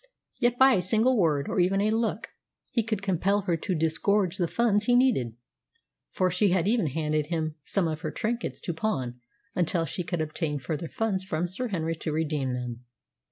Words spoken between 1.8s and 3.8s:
look, he could compel her to